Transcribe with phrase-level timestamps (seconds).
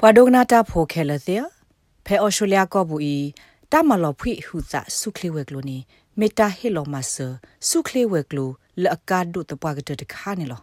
[0.00, 1.36] ပွာဒိုဂနာတာဖိုခဲလသေ
[2.06, 3.16] ဖဲအော်စတြေးလျကောဘူဤ
[3.72, 5.78] တမလောဖွိဟူသာဆုခလီဝဲကလိုနီ
[6.18, 7.26] မေတာဟီလိုမဆာ
[7.68, 8.50] ဆုခလီဝဲကလို
[8.82, 10.60] လအကာဒုတပွားကတတခါနေလော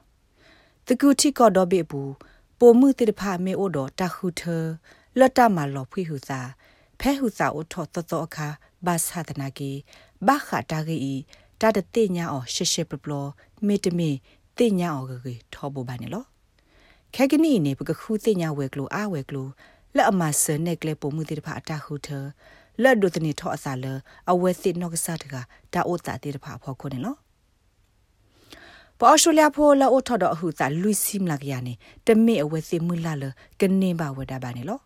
[0.87, 2.11] တကူတီကောဒဘေဘူး
[2.59, 4.41] ပိုမှုတိတဖာမေအိုဒတာခုထ
[5.19, 6.41] လတ်တမလောဖွိဟူသာ
[6.99, 8.47] ဖဲဟူသာအိုထောတတော်အခါ
[8.85, 9.71] ဘာသာတနာကီ
[10.27, 11.13] ဘာခတာဂီ
[11.61, 13.25] တာတတိညာအောရှေရှေပပလော
[13.65, 14.09] မေတမီ
[14.57, 16.25] တိညာအောဂီထောဘဘာနေလော
[17.17, 19.47] ခဲကနီနေပကခုတိညာဝဲကလိုအာဝဲကလို
[19.95, 22.09] လက်အမဆန်နဲ့ကလေပုံမှုတိတဖာအတာခုထ
[22.81, 23.85] လက်ဒုတနေထောအစာလ
[24.31, 25.33] အဝဲစစ်နော့ကစားတက
[25.73, 27.15] ဒါအိုတာတိတဖာဖော်ခုနေလော
[28.99, 31.73] ပေါ်ရှူလျာဖိုလာအိုထဒအဟုသာလူစီမလာကရနေ
[32.07, 33.23] တမေအဝဲစစ်မူလာလ
[33.59, 34.79] ကနေပါဝဒပါနေလော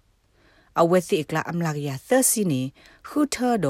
[0.82, 2.62] အဝဲစစ်ကလာအမလာကရသစီနေ
[3.10, 3.68] ခုထဒ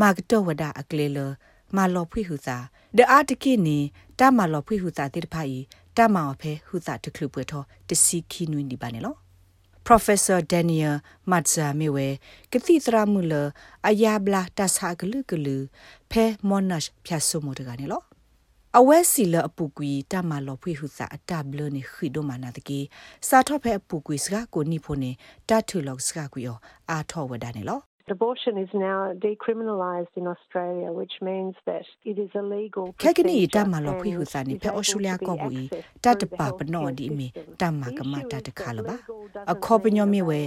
[0.00, 1.18] မာကတဝဒအကလေလ
[1.76, 2.56] မာလောဖွိဟုသာ
[2.96, 3.78] ဒအာတကိနေ
[4.18, 5.58] တမလောဖွိဟုသာတိတဖာဤ
[5.98, 9.14] တမောဖဲဟုသာတခလူပွေထောတစီခီနွင်းဒီပါနေလော
[9.86, 10.96] Professor Daniel
[11.30, 12.08] Matza Mewe
[12.52, 13.34] ကတိသရမှုလ
[13.88, 15.56] အယာဘလာတဆာဂလူဂလူ
[16.10, 18.02] ဖဲမောနတ်ဖြတ်ဆုမှုတကနေလော
[18.78, 22.80] အဝဲစီလအပူကွီတမလောဖွေဟုစာအတဘလနေခိဒိုမနာတကေ
[23.28, 25.10] စာထော့ဖဲအပူကွီစကကိုနိဖိုနေ
[25.48, 26.58] တတ်ထူလောက်စကကွီယော
[26.90, 27.80] အာထော့ဝဒနေလော
[28.10, 32.94] Abortion is now decriminalised in Australia, which means that it is illegal.
[32.98, 35.64] Kagini tama lo phi hu sa ni phe Australia ko bu i
[36.02, 38.96] ta ta pa pa no di mi tama ka ma ta ta kha la ba.
[39.52, 40.40] A kho pa nyo mi we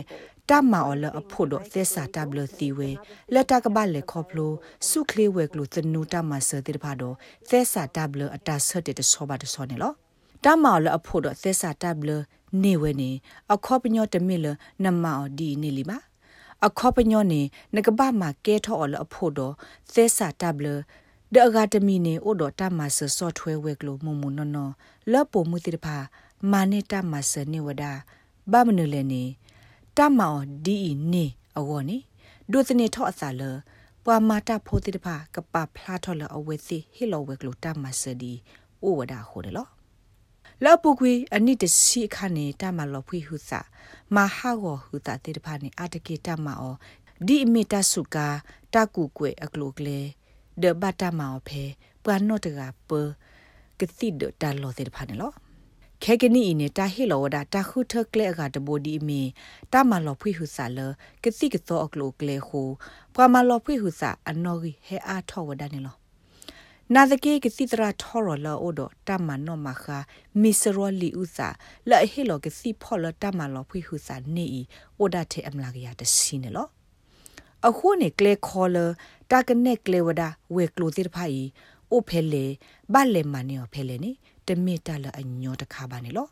[0.48, 2.90] tama o lo a pho do the sa ta blo ti we
[3.34, 4.46] la ta ka ba le kho plo
[4.90, 7.10] su kle we klo tnu tama sa ti da ba do
[7.50, 9.90] the sa ta blo a ta sa ti de so ba de so ne lo.
[10.42, 12.18] Tama lo a pho do the sa ta blo
[12.64, 13.12] နေဝနေ
[13.54, 14.46] အခေါပညောတမီလ
[14.84, 15.98] နမအော်ဒီနေလီပါ
[16.66, 17.42] အခေါပညောနေ
[17.76, 19.54] နကပမာကဲထော်လအဖို့တော့
[19.94, 20.68] သဲစာတဘလ
[21.34, 24.74] ဒအဂါတမီနေအိုဒတာမဆဆော့ထွဲဝဲကလိုမုံမနော်နော်
[25.12, 25.98] လော့ပိုမှုတိတဖာ
[26.52, 27.84] မာနေတာမဆနေဝဒ
[28.52, 29.24] ဘာမနုလည်းနေ
[29.98, 30.78] တမောင်ဒီ
[31.14, 31.26] နေ
[31.58, 31.98] အဝေါ်နေ
[32.52, 33.42] ဒုသနေထော့အစာလ
[34.06, 38.34] ပွာမာတာဖိုတိတဖာကပဖလာထော်လအဝဲစီဟီလောဝဲကလိုတမဆဒီ
[38.84, 39.68] အိုဝဒဟိုတယ်လော
[40.66, 43.60] လောပုကွေအနိတစီခနဲ့တမလောဖွေဟုစာ
[44.16, 46.76] မဟာဝဟုတာတေတဖာနေအတကေတမအော
[47.28, 48.28] ဒီအမီတဆုကာ
[48.74, 50.00] တကူကွေအကလုကလေ
[50.62, 51.64] ဒဘတာမောဖေ
[52.04, 52.92] ပန်နောတကပ
[53.80, 55.32] ကတိဒတလောတေတဖာနေလော
[56.04, 59.22] ခဲကနီနေတာဟီလောဒါတာခုထကလေကတဘောဒီမီ
[59.72, 60.80] တာမလောဖွေဟုစာလ
[61.24, 62.62] ကတိကသောအကလုကလေဟု
[63.16, 66.01] ပမလောဖွေဟုစာအနော်ဂီဟဲအားထောဝဒနေလော
[66.96, 69.98] နာဒကေကစီတရာထော်ရလာအိုဒတမနောမခာ
[70.42, 71.48] မီစရောလီဥစာ
[71.90, 74.62] လာဟီလောကစီဖော်လတမလောဖွေဟုစာနေဤ
[75.00, 76.68] အိုဒတေအမလာကရတစီနေလော
[77.68, 78.78] အခုနေကလေခေါ်လ
[79.32, 80.24] တာကနက်ကလေဝဒ
[80.56, 81.46] ဝေကလိုတိတဖိုင်
[81.92, 82.46] အိုဖဲလေ
[82.94, 84.12] ဘလေမနီယောဖဲလေနေ
[84.48, 86.28] တမေတလအညောတခါပါနေလော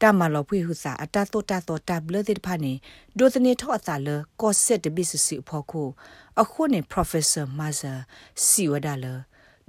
[0.00, 2.72] တမလောဖွေဟုစာအတတောတတောတဘလတိဖာနေ
[3.18, 4.08] ဒိုသနေထောအစာလ
[4.40, 5.82] ကောဆက်တဘစ်စီဖို့ခု
[6.40, 7.94] အခုနေ professor maza
[8.46, 8.74] စီဝ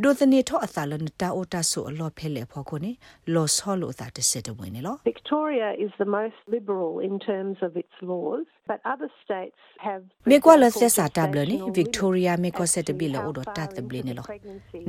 [0.04, 2.92] ဒါလဒိုသနေထောအသာလနတာအိုတာဆိုအလောဖဲလေဖို့ကိုနေ
[3.34, 10.02] လောဆောလို့သာတစစ်တဝင်နေလော Victoria is the most liberal in terms of its laws but other states have
[10.32, 14.26] မေကွာလဆက်စာတဘလနေ Victoria မေကောဆက်တဘီလောဒတာတဘလနေလော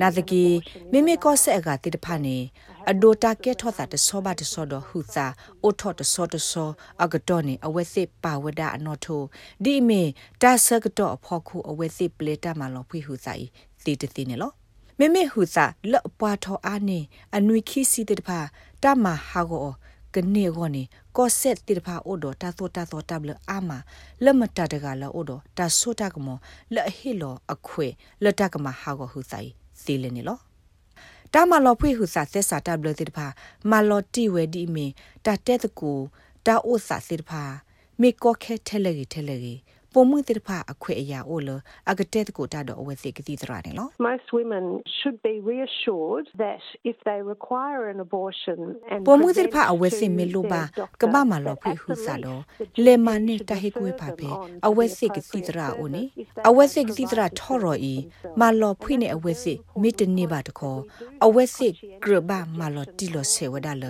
[0.01, 0.45] နာတကီ
[0.93, 2.37] မေမေကောဆက်အကတိတဖာနေ
[2.91, 5.27] အဒိုတာကဲထောတာတဆောပါတဆောတော့ဟူစာ
[5.65, 6.71] အိုထောတဆောတဆော
[7.05, 9.23] အကတော်နေအဝဲစစ်ပါဝဒအနော်ထို
[9.65, 10.03] ဒီမေ
[10.43, 13.47] တာဆကတော့အဖို့ခုအဝဲစစ်ပလေတာမလောဖွေဟူစာဤ
[13.85, 14.53] တီတတိနေလော
[14.99, 17.01] မေမေဟူစာလော့ပွားထောအာနေ
[17.37, 18.39] အနွေခီစီတတဖာ
[18.83, 19.73] တမဟာကို
[20.15, 20.83] ကနေကိုနေ
[21.17, 23.71] ကောဆက်တိတဖာအိုဒတာသောတာသောတဘလအာမ
[24.25, 26.29] လမတတကလာအိုဒတာဆိုတာကမ
[26.75, 27.87] လဟီလောအခွေ
[28.25, 29.51] လတကမဟာကိုဟူဆိုင်
[29.83, 30.39] စီလနေလော
[31.33, 33.27] တာမလောဖွေဟူစာသက်စာတဘလတိတဖာ
[33.71, 34.87] မလောတီဝဲဒီမီ
[35.25, 35.93] တာတဲ့တကူ
[36.47, 37.43] တာအိုစာစီတဖာ
[38.01, 39.55] မေကောခဲထဲလေထဲလေ
[39.95, 41.51] ပုံမှုတိဖာအခွေအရာအိုလ
[41.91, 44.65] အကတဲ့ကိုတာတော့အဝဲစိကတိတရနေလော Most women
[44.97, 48.59] should be reassured that if they require an abortion
[48.93, 50.63] and ပုံမှုတိဖာအဝဲစိမေလိုပါ
[51.01, 52.39] ကမမလောဖိဟုစာလော
[52.85, 54.31] လေမနိတဟိကွေဖာဖေ
[54.67, 56.03] အဝဲစိကတိတရအိုနေ
[56.49, 57.95] အဝဲစိကတိတရထော်ရောဤ
[58.41, 60.81] မလောဖိနေအဝဲစိမိတနေပါတခေါ်
[61.27, 61.69] အဝဲစိ
[62.03, 63.85] ဂရဘမလောတီလောဆေဝဒါလ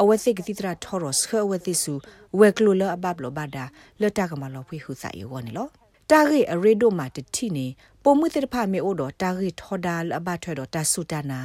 [0.00, 1.94] အဝဲစိကတိတရထော်ရောစခဝဲတိစု
[2.38, 3.64] ဝဲကလိုလအဘဘလဘဒါ
[4.00, 5.68] လတကမလောဖိဟုစာယောနေလော
[6.10, 7.66] တာဂိအရေဒိုမာတတိနေ
[8.02, 11.40] ပုံမှုတေဖာမေအိုဒတာဂိထောဒါလအဘထွဲတော့တာဆုတနာ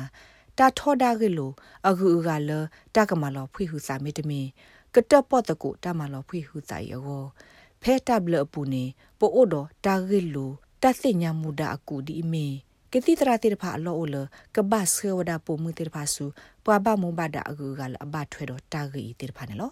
[0.58, 1.52] တာထောဒါဂိလို
[1.88, 2.52] အခုကလ
[2.96, 4.48] တကမလောဖိဟုစာမေတမင်
[4.96, 7.22] ကတပတ်တကိုတမလောဖိဟုစာယော
[7.82, 8.84] ဖဲတပ်လအပူနေ
[9.20, 9.56] ပိုအိုဒ
[9.86, 10.52] တာဂိလို
[10.84, 12.46] တသိညာမူဒါအကူဒီအမေ
[12.92, 14.16] ကတိတရာတေဖာအလောအိုလ
[14.56, 16.26] ကဘတ်ဆွေဝဒါပုံမှုတေဖာစု
[16.66, 19.72] ပွာဘမုံဘဒါအကူကလအဘထွဲတော့တာဂိတေဖာနေလော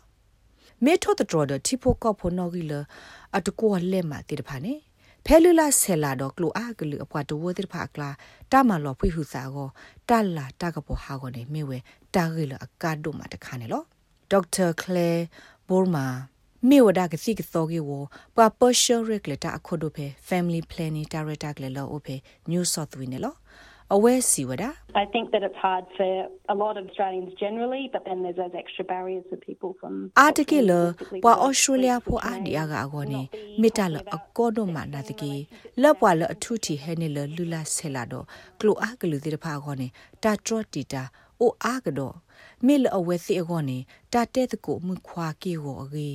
[0.86, 2.74] မေထောတတော်တဲ့တီဖိုကော့ဖိုနော်ဂီလ
[3.38, 4.74] အတကောလက်မှာတိတဖာနေ
[5.26, 8.10] ဖဲလူလာဆဲလာတော့ကလိုအားကလူအပွားတဝတိတဖာကလာ
[8.52, 9.70] တမလောဖွေဟုစာကို
[10.10, 11.78] တလာတကပေါ်ဟာကိုနေမေဝဲ
[12.16, 13.84] တာဂီလအကာဒိုမှာတခါနေလော
[14.32, 15.10] ဒေါက်တာကလဲ
[15.70, 16.06] ဘောမာ
[16.70, 17.92] မေဝဒါကစီကသောကေဝ
[18.36, 22.16] ပပရှယ်ရက်လက်တာအခုဒိုဖေ family planning director ကလေလောအဖေ
[22.52, 23.36] new south win လော
[23.96, 24.64] အဝဲစီဝဒ
[25.04, 26.12] I think that it's hard for
[26.54, 30.72] a lot of Australians generally but then there's those extra barriers for people from အာတကေလ
[31.24, 33.22] ပွာဩစတြေးလျဖို့အာဒီယာကအကောနေ
[33.62, 35.34] မိတလအကောဒိုမနာတကေ
[35.82, 38.26] လက်ပွာလအထူတီဟဲနေလလူလာဆဲလာတော့
[38.60, 39.88] ကလိုအာကလူတိတဖာကောနေ
[40.24, 41.04] တာထရတီတာ
[41.42, 42.16] အိုအာကတော့
[42.66, 43.78] မေလအဝဲစီအကောနေ
[44.14, 46.10] တာတဲ့တကိုမှုခွာကေကိုအကေ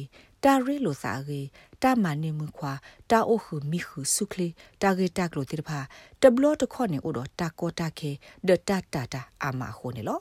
[0.44, 1.40] တာရီလိုစာကေ
[1.84, 2.72] တာမနေမှုခွာ
[3.10, 4.48] တာအိုခုမိခုစုခလီ
[4.82, 5.78] တာဂေတာကလိုတိတဖာ
[6.22, 8.10] တဘလတခေါနေအိုတော့တာကောတာခေ
[8.48, 10.20] ဒတာတာတာအာမခိုနေလော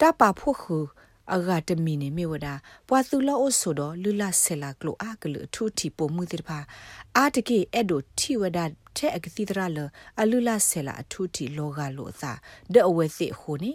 [0.00, 0.76] တာပါဖို့ခု
[1.34, 2.48] အဂါတမီနေမြေဝဒ
[2.88, 6.58] ပွာသူလောအဆိုတော့လူလာဆဲလာကလိုအာကလူထူတီပုံမှုတိတဖာ
[7.16, 8.58] အာတကေအဲ့ဒိုတီဝဒ
[8.96, 9.78] တဲ့အကတိတရလ
[10.20, 12.32] အလူလာဆဲလာအထူတီလောကလိုအစာ
[12.72, 13.72] ဒအဝဲစစ်ခုနေ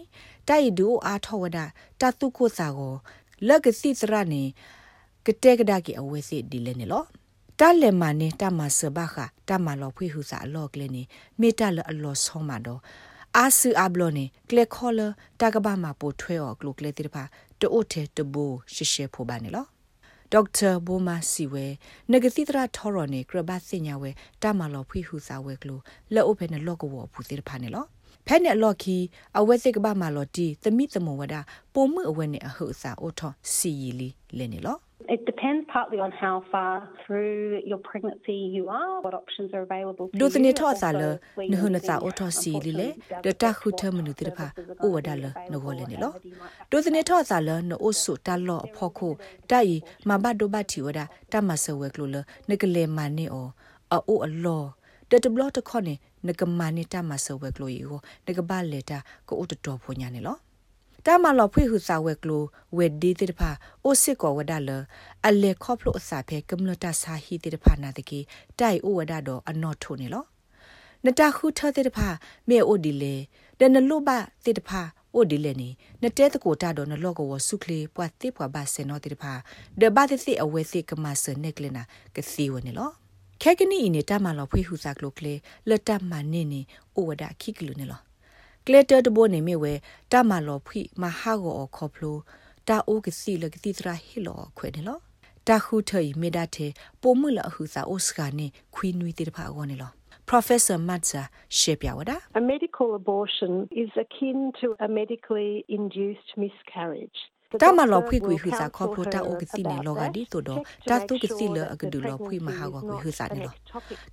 [0.48, 1.58] တိုက်ဒူအာထောဝဒ
[2.00, 2.94] တတုကိုစာကို
[3.48, 4.44] လက်ကစီစရနေ
[5.26, 7.04] ကတဲ့ကဒါကီအဝဲစစ်ဒီလဲနေလော
[7.60, 9.16] တလဲမနဲ့တမဆဘခ
[9.48, 11.02] တမလောဖွေဟုစာအလောကလဲနေ
[11.40, 12.80] မေတလအလောဆုံးမှာတော့
[13.36, 15.00] အာဆူအဘလောနေကလက်ခေါ်လ
[15.40, 17.24] တကဘာမှာပိုထွဲော်ကလုကလေတိဖာ
[17.60, 19.66] တိုးတဲ့တဘူရှေရှေဖိုပါနေလော
[20.32, 21.66] ဒေါက်တာဘိုမာစီဝဲ
[22.10, 24.10] နဂတိတရာထော်ရနေကရဘတ်စညာဝဲ
[24.42, 25.76] တမလောဖွေဟုစာဝဲကလု
[26.14, 27.84] လက်အိုဖဲနဲ့လော့ကဝဖူတိဖာနေလော
[28.26, 28.96] ဖဲနဲ့လော်ခီ
[29.38, 31.34] အဝဲစစ်ကဘာမာလော်တီသမိသမဝဒ
[31.74, 34.08] ပုံမှုအဝဲနဲ့အဟုတ်စာအိုထောစီယီလီ
[34.38, 34.76] လဲနေလော
[35.08, 40.08] It depends partly on how far through your pregnancy you are, what options are available
[40.08, 40.30] to you.
[40.30, 42.88] Do ne tho sa le ne hu na sa o tho si li le
[43.22, 45.96] de ta khu the mnu ti pha o wa da le no go le ne
[45.96, 46.14] lo.
[46.70, 49.08] Do ne tho sa le no o su ta lo pho khu
[49.48, 52.24] ta yi ma ba do ba thi wa da ta ma se we klo le
[52.48, 53.42] ne ke le ma ne o
[53.96, 54.58] a o a lo
[55.12, 55.94] တတဘလတခေါနေ
[56.26, 58.98] နကမနီတာမဆဝဲကလိုယီကိုနကဘာလေတာ
[59.28, 60.36] ကိုအတတော်ဖွညာနေလော
[61.06, 62.42] တာမလောဖွေဟုစာဝဲကလို
[62.76, 63.50] ဝဲဒီတိတဖာ
[63.84, 64.70] အိုစစ်ကောဝဒါလ
[65.26, 68.20] အလေခေါပလိုအစာဖဲကမ္လတာစာဟီတိတဖာနာတကေ
[68.58, 70.24] တိုင်အိုဝဒါတော့အနော့ထုံနေလော
[71.04, 72.08] နတခုထတိတဖာ
[72.48, 73.14] မေအိုဒီလေ
[73.58, 74.08] ဒနလုဘ
[74.44, 74.80] တိတဖာ
[75.14, 75.68] အိုဒီလေနီ
[76.02, 79.32] နတဲတကိုတာတော့နလောကဝဆုခလေပွာတိပွာဘာဆေနောတိတဖာ
[79.80, 81.82] ဒဘာတိစီအဝဲစီကမဆနက်ကလနာ
[82.16, 82.90] ကစီဝနေလော
[83.42, 85.34] ခဲကနီအင်းတမလောဖွေဟုစာကလိုကလေ
[85.68, 86.60] လတမနေနေ
[86.96, 88.02] အိုဝဒါခိကလူနေလော
[88.66, 89.72] ကလတာတဘိုနေမေဝဲ
[90.12, 92.16] တာမလောဖိမဟာဂောခေါဖလို
[92.68, 94.98] တာအိုကစီလကတိတရာဟီလောခွဲနေလော
[95.48, 96.66] တာခုထေမေဒတ်တေ
[97.02, 99.92] ပိုမှုလအဟုစာအိုစကနေခွီနွီတိတဖာအောနေလော
[100.30, 101.22] Professor Matza
[101.58, 107.20] Shepiawada A medical abortion is akin to a medically induced miscarriage
[107.60, 113.52] တာမလောဖွေကွေဟူစာခေါပလိုတာအိုကစီနေလောကဒီဆိုတော့တာတုကစီလအကဒူလောဖွေမဟာကောကွေဟူစာနေလော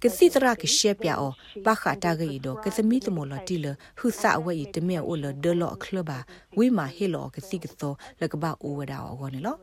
[0.04, 1.32] ကစီတရာကရှေပြအော
[1.66, 3.66] ပခတာဂီဒိုကစမီတမောလတီလ
[4.00, 6.20] ဟူစာအဝဲတမေအိုလဒလောခလဘာ
[6.58, 9.56] ဝိမာဟေလောကစီကသောလကဘာအိုဝဒါအောနေလော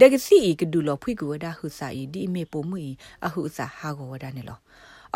[0.00, 2.78] ဒကစီကဒူလောဖွေကွေဒါဟူစာဤဒီမေပိုမှု
[3.26, 4.58] အဟူစာဟာကောဝဒါနေလော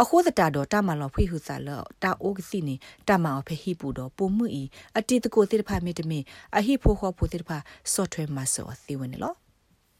[0.02, 2.74] အခိုးတတာတော့တမလောဖိဟုစာလောတာအိုကစီနေ
[3.08, 4.62] တမအောင်ဖဟိပူတော့ပုံမှုဤ
[4.98, 6.24] အတိတကိုတိတဖာမေတမင်
[6.56, 7.58] အဟိဖိုခောဖိုတိတဖာ
[7.94, 9.36] software မှာစောသေဝင်နော်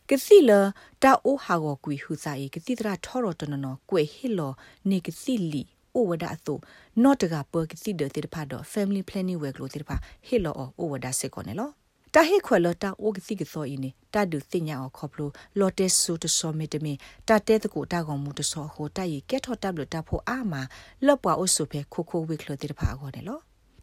[0.08, 0.50] ကစီလ
[1.02, 4.52] တာအိုဟာကိုကွေဟုစာဤကတိတရာထောရတနနောကွေဟီလော
[4.90, 5.62] နေကစီလီ
[5.94, 6.58] အိုဝဒါဆို
[7.02, 11.70] နော့တကပကစီဒတိတဖာတော့ family planning work လို့တိတဖာဟီလောအိုဝဒါစစ်ကောနေလော
[12.14, 16.92] တာဟေခွဲလတာအိုကစီကစောအင်းနေတာဒုစညာအခေါပလိုလော်တက်ဆူတဆောမီတမီ
[17.28, 20.54] တာတဲတကိုတာကောင်မူတဆောဟိုတိုင်ကက်ထော်တပ်လတာဖို့အာမ
[21.06, 23.38] လော့ပွားအိုဆုဖဲခိုခိုဝိကလတိတဖာခေါ်တယ်လော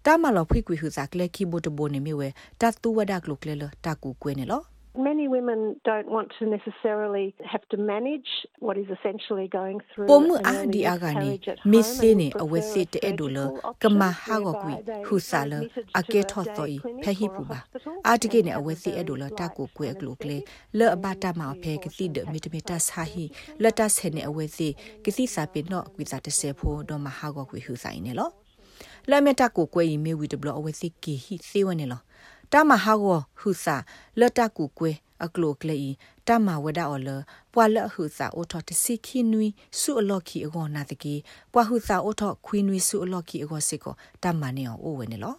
[0.06, 2.28] တာမလောဖိကွေဟူစာကလကီဘိုတဘိုနေမီဝဲ
[2.62, 4.62] တာတူဝဒကလုကလေလတာကူကွေးနေလော
[4.98, 8.28] Many women don't want to necessarily have to manage
[8.60, 13.76] what is essentially going through Pomu a di aga ni misse ni awese te edolo
[13.80, 15.62] kama ha go kwi hu sala
[15.94, 17.60] ake tho so i phe hi pu ba
[18.04, 21.90] a tige ni awese edolo ta ko kwe glo kle le abata ma phe ki
[21.90, 25.84] si de mitamita sa hi le ta se ni awese ki si sa pe no
[25.96, 28.32] kwi sa te se pho do ma ha go kwi hu sa i ne lo
[29.12, 32.02] လာမတာကိုကွဲဤမေဝီဒဘလအဝစီကီဟိစေဝနေလော
[32.58, 33.06] တာမဟာဝ
[33.40, 33.76] ဟုစာ
[34.20, 34.92] လတကူကွဲ
[35.26, 35.78] အကလိုကလေ
[36.28, 37.10] တာမဝဒအော်လ
[37.54, 39.48] ပွာလဟုစာအိုထော်တစီခိနွီ
[39.80, 41.16] ဆုအလော့ခီအကောနာတကီ
[41.54, 45.36] ပွာဟုစာအိုထော်ခွီနွီဆုအလော့ခီအကောစစ်ကိုတာမနေအောင်အိုဝဲနေလော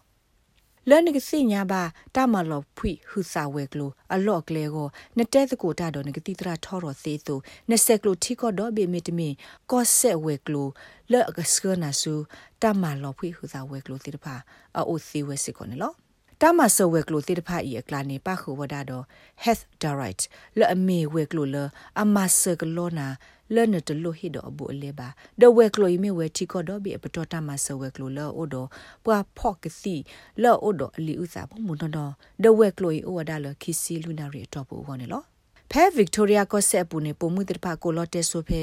[0.89, 1.83] လန်ကစီညာဘာ
[2.15, 7.35] တာမလောဖွိဟူစာဝဲကလိုအလော့ကလေကိုနတဲသကိုတာတော့ငကတိတရာထောရသေးသူ
[7.71, 9.29] နဆက်ကလိုထီကောတော့ဘေမီတမီ
[9.71, 10.69] ကောဆက်ဝဲကလို
[11.13, 12.15] လော့ကစကနာဆူ
[12.63, 14.35] တာမလောဖွိဟူစာဝဲကလိုတိတဖာ
[14.77, 16.06] အိုစီဝဲစစ်ကိုနော်
[16.43, 19.05] တာမဆဝဲကလိုတေတဖာဤအကလာနေပါခုဝဒါတော့
[19.45, 20.23] health direct
[20.59, 21.57] လအမေဝဲကလိုလ
[22.03, 23.09] အမဆကလောနာ
[23.55, 25.09] လနတလိုဟီဒအဘူလေဘာ
[25.41, 28.57] ဒဝဲကလိုမေဝဲတီကောဒဘီပတော်တာမဆဝဲကလိုလောအိုဒ
[29.05, 29.95] ပွာဖော့ကစီ
[30.43, 32.13] လောအိုဒအလီဥစာဘမွန်တော်
[32.45, 35.25] ဒဝဲကလိုအိုဝဒါလခီစီလူနာရီတော့ဘူဝနေလော
[35.73, 38.61] ဖဲ Victoria ကိုဆက်ပူနေပုံမှုတပကိုလော့တက်ဆိုဖဲ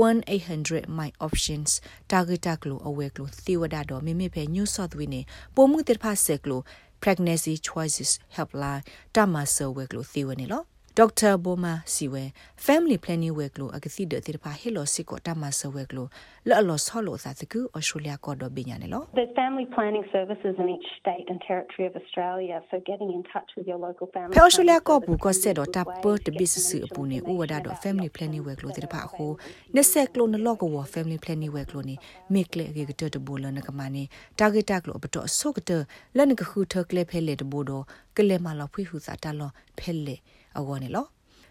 [0.00, 1.70] 1800 my options
[2.10, 5.20] target ကလိုအဝဲကလိုသီဝဒါတော့မိမိဖဲ New South Wales နေ
[5.56, 6.60] ပုံမှုတပဆက်ကလို
[7.06, 8.82] pregnancy choices helpline
[9.14, 10.62] တမဆဝဲကလိုသီဝနေလော
[11.00, 12.24] ဒေါက်တာဘိုမာစီဝဲ
[12.66, 16.06] family planning ဝဲကလိုအကစီတဲ့တိဖာဟီလိုစီကိုတမဆဝဲကလို
[16.48, 23.50] လော်လော်ဆောလို့သာတကူဩစတြေးလျကတော့ဘင်းညာနေလော There's family planning services in each state and territory of Australia so getting in touch
[23.56, 29.32] with your local family ဖေဩစတြေးလျကဘူကဆက်တော့တပတ်တဘစ်စအပူနေဥဝဒါတော့ family planning ဝဲကလိုတိဖာဟို
[29.76, 31.94] နဆက်ကလိုနလော့ကော family planning ဝဲကလိုနေ
[32.32, 34.02] မိကလေကေကတတဘူလနကမနေ
[34.38, 35.70] target ကလိုပတော့ဆုကတ
[36.16, 37.84] လနကခုထကလေဖဲလေတဘူတော့
[38.16, 39.50] ကလေမလာဖွေးဟူစာတလော
[39.80, 40.16] ဖဲလေ
[40.58, 41.06] အဝနေလော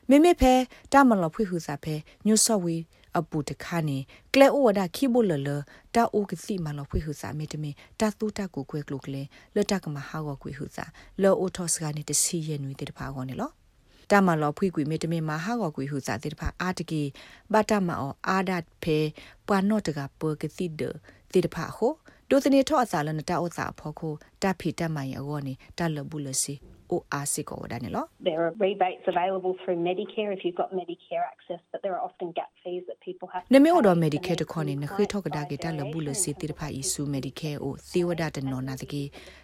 [0.10, 0.54] မေမေဖဲ
[0.94, 1.96] တာမလဖွေဟူစာဖဲ
[2.28, 2.78] ညွဆော့ဝီ
[3.20, 3.98] အပူတခါနေ
[4.34, 5.50] ကလဲအိုဝဒခိဘလလ
[5.96, 9.24] တာအိုကစီမလဖွေဟူစာမေတမေတာတူတာကိုကွဲကလုကလေ
[9.56, 10.86] လတကမဟာဝကွေဟူစာ
[11.22, 13.52] လောအိုထော့စကနေတစီရနွေတဲ့တဖာကောနေလော
[14.12, 17.02] တာမလောဖွေကွေမေတမေမဟာကောကွေဟူစာတဲ့တဖာအာတကီ
[17.54, 18.98] ဘတာမအောအာဒတ်ဖေ
[19.48, 20.82] ပွာနော့တကပကစီဒ
[21.34, 21.94] တဲ့တဖာဟို
[22.30, 26.56] ဒိုတနေထော့အစာလနတာဥစာဖောခိုတာဖီတမိုင်အောနေတာလဘူးလစီ
[26.90, 31.62] o asiko wadane lo there are rebates available through medicare if you've got medicare access
[31.72, 34.76] but there are often gap fees that people have ne me odo medicare to khone
[34.76, 38.32] ne khwe thok da ke ta labu le si tir pha isu medicare o thiwada
[38.32, 39.02] ta no na de ke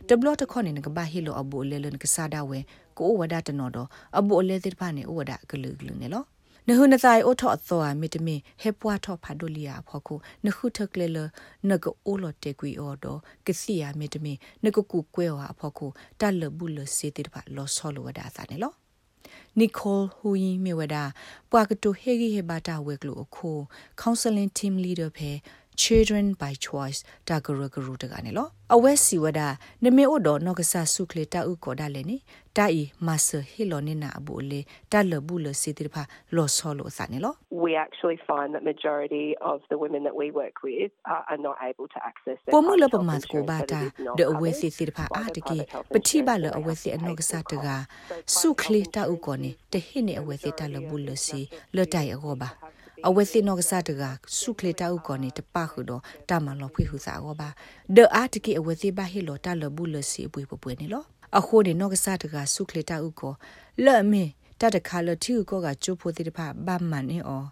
[0.08, 3.14] tablo to khone ne ba hi lo abu le le ne ka sa we ko
[3.22, 6.26] wada ta no do abu le tir pha ne o wada glu glu ne lo
[6.68, 10.16] နဟုနဆိုင်အိုထော့သောအမီတမီဟေပွားထော့ဖာဒိုလီယာဖောခု
[10.46, 11.18] နခုထကလေလ
[11.70, 13.06] နကအိုလတေကွီအော်ဒ
[13.46, 15.88] ကစီယာမီတမီနကကူကွဲဝါဖောခု
[16.20, 18.74] တလဘူးလစေတေတဖာလောဆောလဝဒါသနေလော
[19.60, 21.04] နီကိုလ်ဟူယီမီဝဒါ
[21.52, 23.50] ပွာကတိုဟေဂီဟေဘာတာဝဲကလိုအခု
[24.02, 25.32] counseling team leader ဖဲ
[25.84, 29.42] children by choice တာဂရဂရူတကနေလောအဝဲစီဝဒ
[29.84, 32.18] နမေအိုဒေါ်နော့ကဆာဆုခလေတာဥကောဒါလေနိ
[32.58, 34.62] တာဤမဆာဟီလိုနေနာအဘူလေ
[34.92, 36.04] တာလဘူးလစီတိဖာ
[36.36, 37.34] လောဆောလိုစနေလော
[37.66, 41.56] we actually find that majority of the women that we work with are, are not
[41.70, 43.82] able to access their ပမလပမတ်ကိုဘာတာ
[44.20, 45.58] ဒအဝဲစီစီဖာအာတကီ
[45.94, 47.68] ပတိဘလအဝဲစီအနော့ကဆာတက
[48.38, 51.42] ဆုခလေတာဥကောနေတဟိနေအဝဲစီတာလဘူးလစီ
[51.76, 52.50] လတိုင်အောဘာ
[53.08, 54.04] အဝဲစင်းနောကစားတက
[54.40, 57.50] စုခလေတာဥကောနေတပခုတော့တမလောဖွေဟုစာကောပါ
[57.96, 61.04] ဒေအာတကိအဝဲစီဘာဟီလောတလဘူးလစီပွေပွေနေလော
[61.38, 63.34] အခုနေနောကစားတကစုခလေတာဥကော
[63.86, 67.44] လဲ့မင်းတတခါလတီဥကောကကျိုးဖို့တိတဖဘာမန်နေအော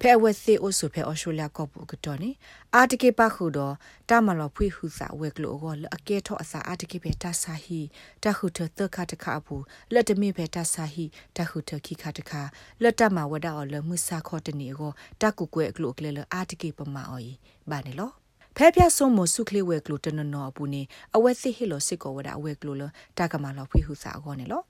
[0.00, 2.30] ဖဲဝဲစီအိုဆုဖဲအော်စတြေးလျကောပူကတော့နေ
[2.74, 3.74] အာတကေပါခုတော့
[4.08, 7.80] တာမလောဖွေဟုစာဝဲကလို့ကောအကဲထော့အစာအာတကေပဲတာဆာဟီ
[8.22, 9.56] တခုထသခတခအပူ
[9.92, 11.04] လက်တမိပဲတာဆာဟီ
[11.36, 12.32] တခုထခိခတခ
[12.82, 17.32] လက်တမဝဒအော်လမှုစာခေါ်တနေကောတကုကွဲကလို့ကလေလအာတကေပမာအော်ဤ
[17.70, 18.10] ဘာနေလော
[18.56, 20.82] ဖဲပြဆုံမစုခလေးဝဲကလို့တနနော်အပူနေ
[21.16, 22.82] အဝဲစစ်ဟီလိုစစ်ကောဝဒအဝဲကလို့လ
[23.18, 24.62] တကမာလောဖွေဟုစာအောနေလော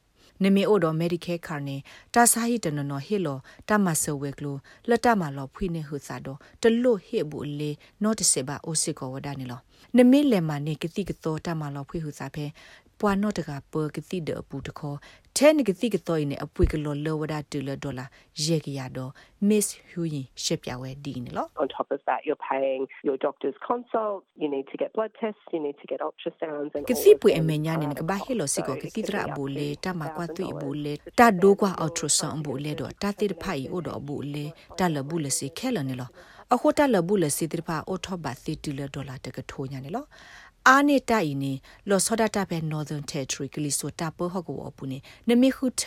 [0.43, 1.77] နမေအိုဒမေဒီကဲခါနေ
[2.15, 3.39] တာဆာဟီတနနော်ဟီလော
[3.69, 4.57] တမဆဝဲကလို
[4.89, 7.71] လတမလောဖွိနေဟုစာတော့တလို့ဟေဘူလေ
[8.03, 9.61] နော့တစေဘာအိုစစ်ကောဝဒနေလော
[9.97, 12.45] နမေလေမနေကတိကတော်တမလောဖွိဟုစာဖဲ
[13.01, 14.97] ပွာနော့တကပကတိဒပူတခေါ်
[15.37, 18.07] ထဲနကတိကတော့နေအပွေကလောလောဝဒတူလဒေါ်လာ
[18.45, 19.11] ရေကရတော့
[19.49, 24.77] miss huyin ရှက်ပြဝဲဒီနေလော on top of that you're paying your doctor's consults you need to
[24.83, 34.45] get blood tests you need to get ultrasounds and ကစီပွေအမေညာနေကဘာဟီလိုစီကိုကတိဒရာဘူလေတမကွာသွိဘူလေတဒိုကွာ ultrasound ဘူလေတော့တတိဖိုင်အိုတော့ဘူလေ
[34.79, 36.11] တလဘူးလေစီခဲလနေလော
[36.55, 40.05] အခုတလဘူးလေစီတိဖာအိုထောဘသီတီလဒေါ်လာတကထိုးညာနေလော
[40.71, 41.53] အာနေတိုင်နေ
[41.89, 45.83] လောစောဒတာပဲ Northern Territory ကလီဆိုတာပဟကောအပူနေနမီခုထ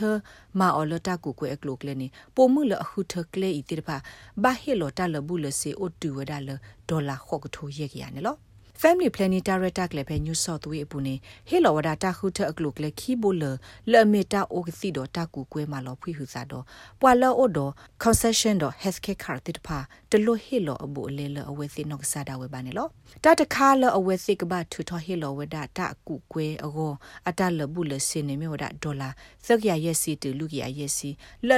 [0.59, 3.98] မာအော်လတာကူကွဲအကလုကလနေပိုမှုလအခုထကလေဤတိဖာ
[4.43, 6.50] ဘာဟေလောတာလဘူးလစေအိုတူဝဒါလ
[6.89, 8.36] ဒေါ်လာခော့ကထိုးရကြရနေလော
[8.81, 11.15] family planning director ကလည်းပဲ new south way အပူနေ
[11.50, 13.43] ဟေလောဝဒတာခုထအကလုကလေခီဘိုလ
[13.91, 16.63] လဲမီတာအိုကစီတော့တာကူကွဲမှာလောဖွေးဟူစားတော့
[17.01, 17.71] ပွာလောအိုတော့
[18.03, 19.77] concession တော့ healthcare card တိတဖာ
[20.12, 22.88] တလို့ဟေလောအဘူအလေလအဝဲစီနော့ဆာဒါဝဲပါနေလော
[23.24, 26.91] တတခါလအဝဲစီကဘာထူထဟေလောဝဒတာကူကွဲအော
[27.29, 29.09] အတလဘူးလစင်းနေမြဝဒဒေါ်လာ
[29.45, 31.09] စက်ရရက်စီတူလူကရရက်စီ
[31.48, 31.50] လ